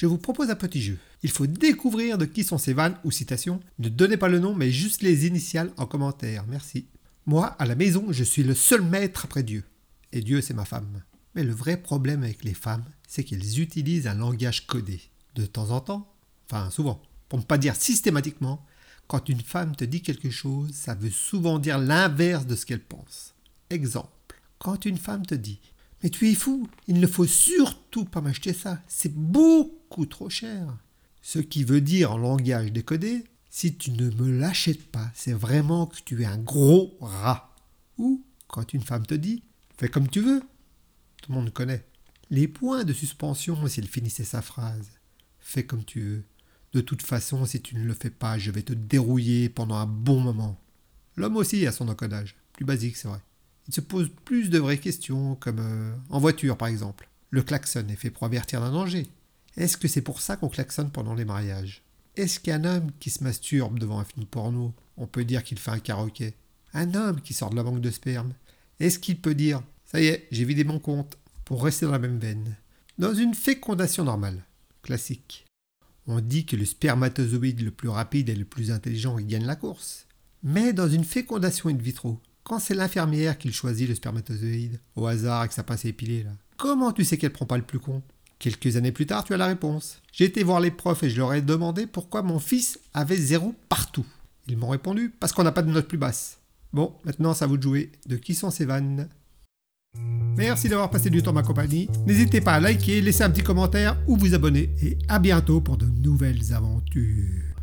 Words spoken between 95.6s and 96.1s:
de note plus